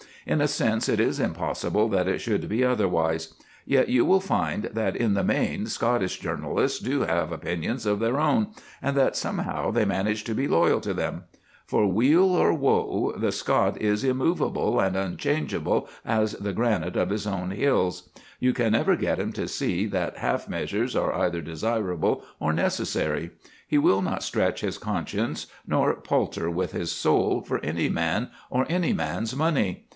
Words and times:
In 0.25 0.41
a 0.41 0.47
sense 0.47 0.87
it 0.89 0.99
is 0.99 1.19
impossible 1.19 1.87
that 1.89 2.07
it 2.07 2.19
should 2.19 2.47
be 2.49 2.63
otherwise. 2.63 3.33
Yet 3.65 3.87
you 3.89 4.05
will 4.05 4.19
find 4.19 4.65
that 4.65 4.95
in 4.95 5.13
the 5.15 5.23
main 5.23 5.65
Scottish 5.65 6.19
journalists 6.19 6.79
do 6.79 7.01
have 7.01 7.31
opinions 7.31 7.85
of 7.87 7.99
their 7.99 8.19
own, 8.19 8.47
and 8.83 8.95
that 8.95 9.15
somehow 9.15 9.69
they 9.71 9.85
manage 9.85 10.23
to 10.25 10.35
be 10.35 10.47
loyal 10.47 10.79
to 10.81 10.93
them. 10.93 11.23
For 11.65 11.87
weal 11.87 12.35
or 12.35 12.53
woe 12.53 13.13
the 13.17 13.31
Scot 13.31 13.79
is 13.81 14.03
immovable 14.03 14.79
and 14.79 14.95
unchangeable 14.95 15.87
as 16.05 16.33
the 16.33 16.53
granite 16.53 16.95
of 16.95 17.09
his 17.09 17.25
own 17.27 17.49
hills. 17.51 18.09
You 18.39 18.53
can 18.53 18.73
never 18.73 18.95
get 18.95 19.19
him 19.19 19.33
to 19.33 19.47
see 19.47 19.85
that 19.87 20.17
half 20.17 20.47
measures 20.47 20.95
are 20.95 21.13
either 21.13 21.41
desirable 21.41 22.23
or 22.39 22.53
necessary. 22.53 23.31
He 23.67 23.79
will 23.79 24.01
not 24.03 24.21
stretch 24.23 24.61
his 24.61 24.77
conscience 24.79 25.47
nor 25.65 25.95
palter 25.95 26.49
with 26.49 26.73
his 26.73 26.91
soul 26.91 27.41
for 27.41 27.63
any 27.65 27.89
man 27.89 28.29
or 28.51 28.65
any 28.69 28.93
man's 28.93 29.35
money. 29.35 29.87